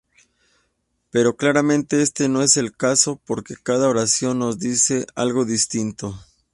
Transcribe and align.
Pero 1.11 1.35
claramente 1.37 2.01
este 2.01 2.27
no 2.27 2.41
es 2.41 2.57
el 2.57 2.75
caso, 2.75 3.21
porque 3.23 3.53
cada 3.55 3.87
oración 3.87 4.39
nos 4.39 4.57
dice 4.57 5.05
algo 5.13 5.45
"distinto". 5.45 6.19